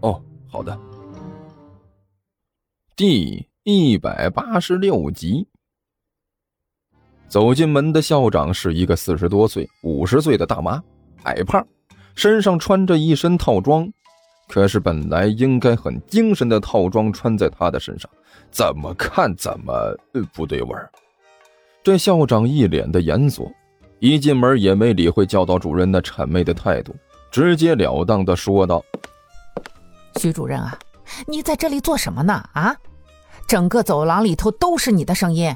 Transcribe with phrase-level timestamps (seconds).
[0.00, 0.78] 哦，好的。
[2.96, 5.46] 第一百八十六集。
[7.28, 10.82] 走进门的校长是一个四十多岁、五十岁的大妈，
[11.24, 11.66] 矮胖，
[12.14, 13.86] 身上穿着一身套装，
[14.48, 18.10] 可是本来应该很精神的套装穿在她的身上，
[18.50, 19.94] 怎么看怎么
[20.32, 20.90] 不对味儿。
[21.82, 23.52] 这校长一脸的严肃，
[23.98, 26.96] 一进门也没理会教导主任那谄媚的态度，
[27.30, 28.82] 直截了当的说道
[30.18, 30.78] ：“徐主任啊，
[31.26, 32.48] 你在这里做什么呢？
[32.52, 32.76] 啊，
[33.46, 35.54] 整个走廊里头都是你的声音。”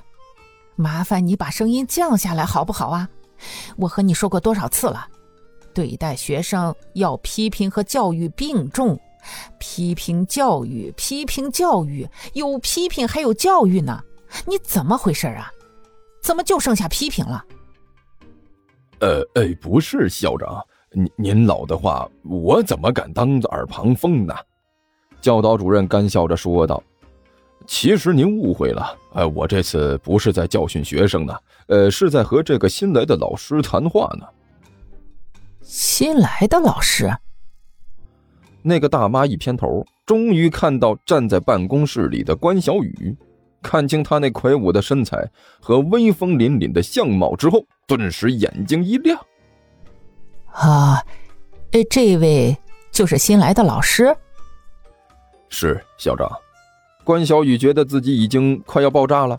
[0.74, 3.06] 麻烦你把声音降下来好不好啊？
[3.76, 5.06] 我和你说过多少次了，
[5.74, 8.98] 对待学生要批评和教育并重，
[9.58, 14.02] 批评教育，批评教育，有批评还有教育呢，
[14.46, 15.52] 你怎么回事啊？
[16.22, 17.44] 怎么就剩下批评了？
[19.00, 24.34] 呃，哎，不是校长，您您老的话，我怎么敢当耳旁风呢？
[25.22, 26.82] 教导主任干笑着说道。
[27.64, 31.34] 其实您误会了，呃，我这次不是在教训学生呢，
[31.68, 34.26] 呃，是在和这个新来的老师谈话呢。
[35.62, 37.08] 新来的老师？
[38.62, 43.16] 那个大妈一偏头，终于看到站在办公室里的关小雨，
[43.62, 45.24] 看清他那魁梧的身材
[45.60, 49.16] 和威风凛凛的相貌之后，顿时眼睛一亮。
[50.46, 51.00] 啊，
[51.70, 52.56] 呃，这位
[52.90, 54.14] 就是新来的老师？
[55.52, 56.28] 是校长。
[57.04, 59.38] 关小雨觉得自己已经快要爆炸了，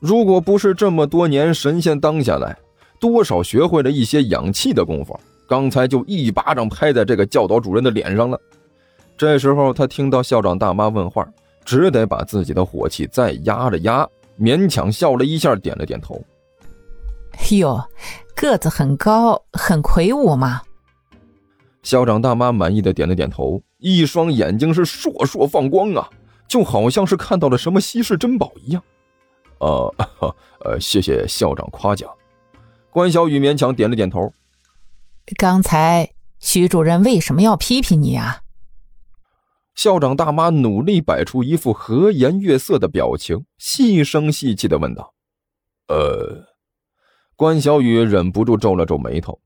[0.00, 2.58] 如果不是这么多年神仙当下来，
[2.98, 8.38] 多少学会了一些养气的功夫，刚才就一巴掌拍在这个教导主任的脸上了。
[9.16, 11.26] 这时候他听到校长大妈问话，
[11.64, 14.08] 只得把自己的火气再压了压，
[14.38, 16.20] 勉强笑了一下，点了点头。
[17.52, 17.82] 哟，
[18.34, 20.60] 个子很高，很魁梧嘛？
[21.82, 26.08] 校长大妈满意的点了点头，一双眼睛是烁烁放光啊。
[26.48, 28.84] 就好像是看到了什么稀世珍宝一样，
[29.58, 29.94] 呃，
[30.60, 32.10] 呃，谢谢校长夸奖。
[32.90, 34.30] 关小雨勉强点了点头。
[35.38, 36.10] 刚才
[36.40, 38.42] 徐主任为什么要批评你啊？
[39.74, 45.14] 校长大妈努力摆出一副和颜悦色的表情，细声细气的问道
[45.88, 46.48] ：“呃。”
[47.34, 49.40] 关小雨忍不住皱了皱眉头。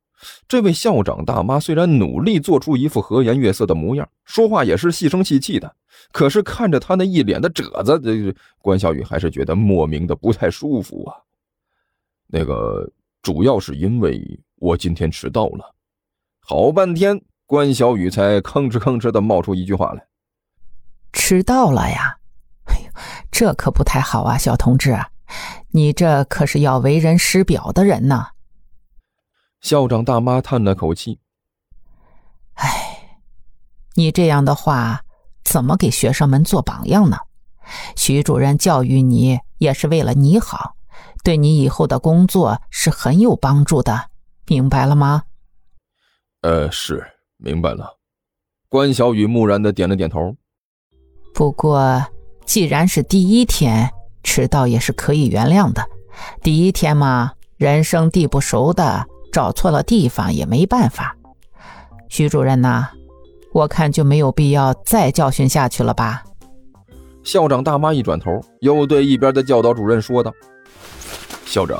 [0.48, 5.74] 这位校长大妈虽然努力做出一副和颜悦色的模样，说话也是细声细气的，
[6.12, 11.16] 可是看着她那一脸的褶子，这关小雨还是觉得莫名的不太舒服啊。
[12.26, 12.90] 那个
[13.22, 15.74] 主要是因为我今天迟到了，
[16.40, 20.06] 好半天，关小雨才吭哧吭哧的冒出一句话来
[21.12, 22.18] ：“迟到了呀！
[22.64, 22.90] 哎呦，
[23.30, 24.96] 这可不太好啊，小同志，
[25.70, 28.28] 你这可是要为人师表的人呢。”
[29.60, 31.18] 校长大妈叹了口气
[32.54, 33.18] ：“哎，
[33.94, 35.02] 你这样的话，
[35.44, 37.16] 怎么给学生们做榜样呢？
[37.96, 40.76] 徐主任教育你也是为了你好，
[41.24, 44.10] 对你以后的工作是很有帮助的，
[44.46, 45.24] 明白了吗
[46.42, 47.04] ？”“呃，是
[47.38, 47.98] 明白了。”
[48.68, 50.36] 关小雨木然的点了点头。
[51.34, 52.06] “不过，
[52.44, 53.90] 既然是第一天
[54.22, 55.84] 迟到，也是可以原谅的。
[56.42, 59.06] 第一天嘛，人生地不熟的。”
[59.36, 61.14] 找错了地方也没办法，
[62.08, 62.88] 徐主任呐，
[63.52, 66.24] 我看就没有必要再教训下去了吧。
[67.22, 70.32] 校长大妈一转头，又对一边的教导主任说道
[71.44, 71.78] ：“校长，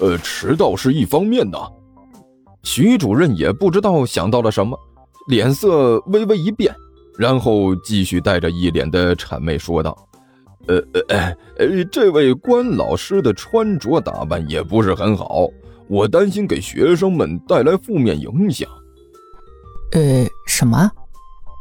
[0.00, 1.58] 呃，迟到是一方面的。”
[2.62, 4.78] 徐主任也不知道想到了什么，
[5.28, 6.74] 脸色微微一变，
[7.18, 9.96] 然后继续带着一脸的谄媚说道
[10.68, 15.46] ：“呃呃呃，这位关老师的穿着打扮也不是很好。”
[15.88, 18.68] 我担心给学生们带来负面影响。
[19.92, 20.90] 呃，什么？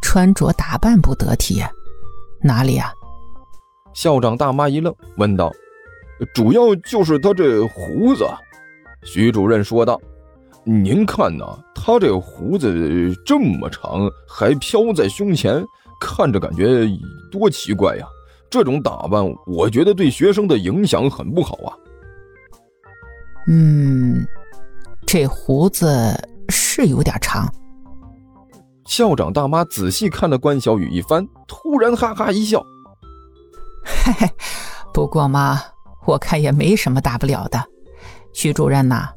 [0.04, 1.62] 穿着打扮不得体？
[2.44, 2.92] 哪里啊？
[3.94, 5.52] 校长大妈一愣，问道
[6.36, 8.28] ：“主要就是他这胡子。”
[9.04, 10.00] 徐主任说道
[10.64, 15.66] ：“您看呐，他这胡子这么长，还飘在胸前，
[16.00, 16.88] 看着感觉
[17.32, 18.06] 多奇怪呀！
[18.50, 21.74] 这种打扮，我觉得对学生的影响很不好啊。”
[23.48, 24.28] 嗯，
[25.06, 25.88] 这胡子
[26.50, 27.52] 是有点长。
[28.86, 32.62] 校长大妈仔细看了关小雨一番，突然哈哈一笑
[34.04, 34.30] ：“嘿嘿，
[34.94, 35.62] 不过嘛，
[36.06, 37.64] 我看也没什么大不了的。
[38.34, 39.10] 徐主任呐，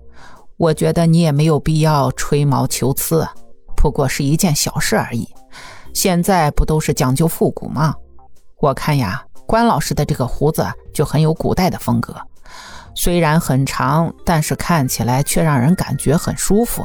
[0.56, 3.26] 我觉得你也没有必要吹毛求疵，
[3.76, 5.28] 不过是一件小事而已。
[5.92, 7.94] 现在不都是讲究复古吗？
[8.58, 12.14] 我看呀，关老师的这个胡子就很有古代的风格，
[12.94, 16.84] 虽然很长，但是看起来却让人感觉很舒服。”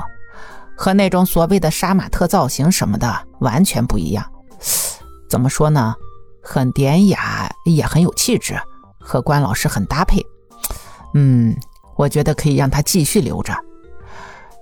[0.78, 4.30] 和那种所谓的杀马特造型什么的完全不一样，
[5.30, 5.96] 怎么说呢？
[6.44, 8.60] 很典雅，也很有气质，
[9.00, 10.22] 和关老师很搭配。
[11.14, 11.56] 嗯，
[11.96, 13.56] 我觉得可以让他继续留着。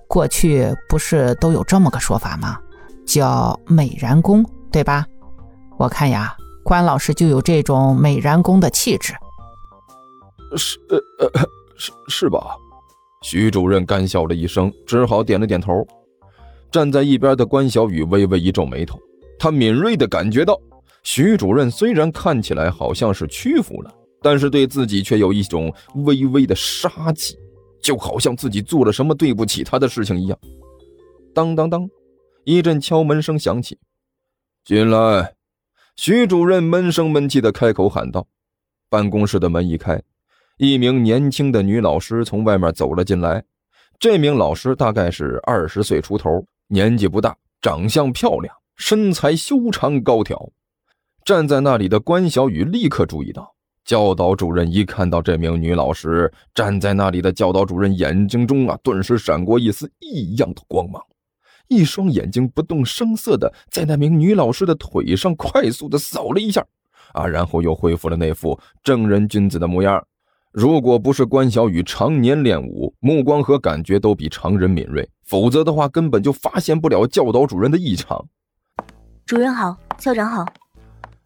[0.07, 2.60] 过去不是都有这么个说法吗？
[3.07, 5.07] 叫美髯公，对吧？
[5.80, 9.16] 我看呀，关老师就有这种美髯公的气质。
[10.57, 12.55] 是呃呃，是是吧？
[13.21, 15.85] 徐主任干笑了一声，只好点了点头。
[16.71, 19.00] 站在一边的关小雨微微一皱眉头，
[19.38, 20.59] 他敏锐地感觉到，
[21.03, 27.38] 徐主任虽然看起来好像是屈服了，但是对自己却有一种微微的杀气，
[27.81, 30.38] 就好像自己做了什么对不起他的事情一样。
[31.33, 31.88] 当当当，
[32.44, 33.77] 一阵敲门声响起，
[34.65, 35.35] 进来。
[35.95, 38.27] 徐主任闷声闷气地开口喊道。
[38.89, 40.01] 办公室的门一开，
[40.57, 43.44] 一名年轻的女老师从外面走了进来。
[44.00, 46.45] 这名老师大概是二十岁出头。
[46.67, 50.50] 年纪不大，长相漂亮，身材修长高挑。
[51.23, 53.53] 站在那里的关小雨立刻注意到，
[53.85, 61.01] 教导主任一看到这名女老师站在那里的教导主任眼睛中啊，顿时闪过一丝异样的光芒，
[61.67, 66.65] 一双眼睛不动声色的在那名女老师的腿上快速的扫了一下，
[67.13, 70.03] 啊，然后又恢复了那副正人君子的模样。
[70.53, 78.23] 如果不是关小雨常年练武，目光和感觉都比常人敏锐，否则的话根本就发现不了教导主任的异常。
[79.25, 80.45] 主任好，校长好。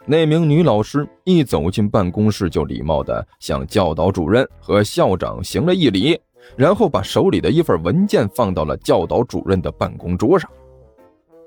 [0.05, 6.17] 那名女老师一走进办公室，就礼貌地向教导主任和校长行了一礼，
[6.55, 10.49] 然后把手里的一份文件放到了教导主任的办公桌上。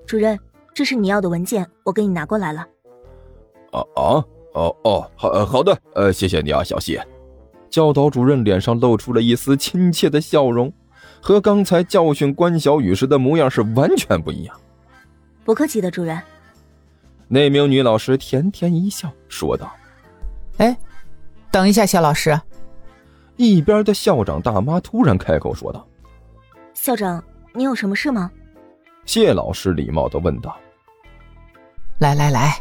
[0.06, 0.38] 主任，
[0.75, 2.61] 这是你要的文件，我给你拿过来了。
[3.73, 7.03] 啊啊哦哦，好好的，呃，谢谢你啊，小谢。
[7.71, 10.73] 教导主任脸上露出了一丝亲切的笑容，
[11.21, 14.61] 和刚才教训关小雨时的模样是完全不一样。
[15.45, 16.21] 不客气的，主任。
[17.29, 19.73] 那名女老师甜甜一笑，说道
[20.59, 20.77] ：“哎，
[21.51, 22.39] 等一下，谢老师。”
[23.37, 25.87] 一边的校长大妈突然开口说道
[26.75, 27.23] ：“校长，
[27.55, 28.31] 你有什么事吗？”
[29.07, 30.57] 谢老师礼貌的问道
[31.99, 32.61] ：“来来来，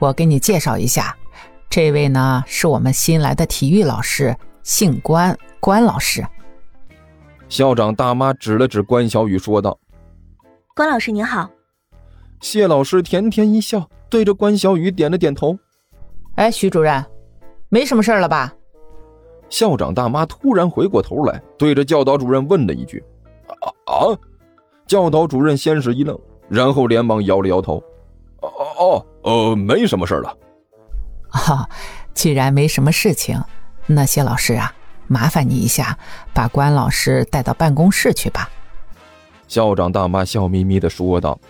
[0.00, 1.16] 我给你介绍一下，
[1.70, 4.36] 这位呢是我们新来的体育老师。”
[4.68, 6.22] 姓关，关老师。
[7.48, 9.78] 校长大妈指了指关小雨，说道
[10.76, 11.48] ：“关老师您好。”
[12.42, 15.58] 谢老师甜甜一笑，对着关小雨点了点头。
[16.34, 17.02] 哎，徐主任，
[17.70, 18.52] 没什么事了吧？
[19.48, 23.02] 校长大妈突然回过头来，对着教导主任问了一句
[23.48, 24.12] ：“啊啊！”
[24.86, 26.16] 教导主任先是一愣，
[26.46, 27.82] 然后连忙摇了摇头
[28.42, 30.36] ：“哦哦哦，呃，没什么事了。”
[31.32, 31.66] 啊，
[32.12, 33.42] 既然没什么事情。
[33.90, 34.70] 那谢老师啊，
[35.06, 35.98] 麻烦你一下，
[36.34, 38.48] 把关老师带到办公室去吧。
[39.46, 41.40] 校长大妈笑眯眯的说道：“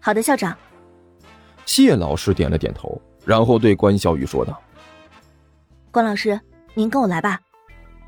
[0.00, 0.56] 好的，校长。”
[1.66, 4.62] 谢老师点了点头，然后对关小雨说道
[5.90, 6.40] ：“关老师，
[6.74, 7.40] 您跟我来吧。”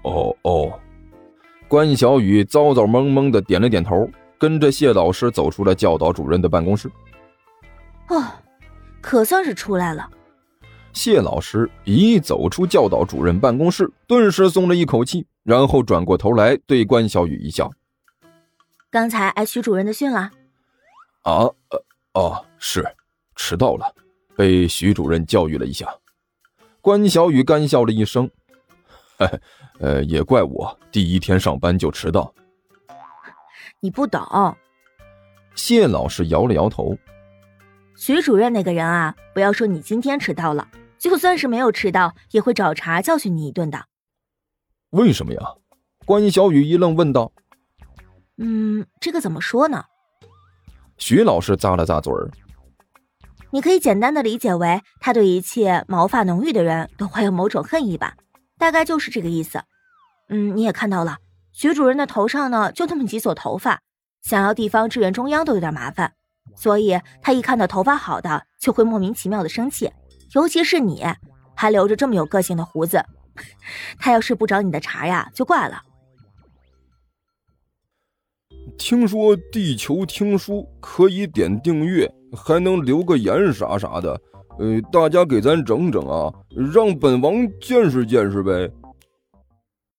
[0.03, 0.79] 哦哦，
[1.67, 6.89] 关小雨早早懵懵的点了点头，跟着谢老师走出了教导主任的办公室。
[8.07, 8.25] 哦，
[9.01, 10.09] 可算是出来了。
[10.93, 17.71] 谢老师一走出教导主任办公室，顿时松了一口气，然后转过头来对关小雨一笑
[18.91, 20.31] ：“刚才挨徐主任的训了
[21.23, 22.85] ？”“啊，呃，哦，是，
[23.37, 23.95] 迟到了，
[24.37, 25.87] 被徐主任教育了一下。”
[26.81, 28.29] 关小雨干笑了一声
[29.79, 32.35] ：“呃，也怪我第一天上班就迟到。
[33.81, 34.57] ”“你不懂。”
[35.55, 36.97] 谢老师摇了摇头。
[37.97, 43.87] 徐主任那个人啊，不要说你今天迟到了，就算是没有迟到，也会找茬教训你一顿的。
[44.91, 45.41] 为什么呀？
[46.05, 47.33] 关小雨一愣，问道。
[48.39, 49.85] 嗯，这个怎么说呢？
[50.97, 52.31] 徐老师咂了咂嘴儿。
[53.51, 58.15] 你可以简单的理解为，他对一切毛发浓郁的人都怀有某种恨意吧，
[58.59, 59.63] 大概就是这个意思。
[60.29, 61.19] 嗯，你也看到了，
[61.53, 63.81] 徐主任的头上呢，就那么几撮头发，
[64.23, 66.13] 想要地方支援中央都有点麻烦。
[66.57, 69.91] 所以他一看到头发好的，就会莫名其妙的生气，
[70.35, 71.05] 尤其是你，
[71.55, 73.05] 还留着这么有个性的胡子，
[73.99, 75.83] 他要是不找你的茬呀，就怪了。
[78.77, 84.21] 听说地球听书可以点订阅，还能留个言啥啥的。
[84.59, 86.33] 呃，大家给咱整整啊，
[86.73, 88.71] 让本王见识见识呗。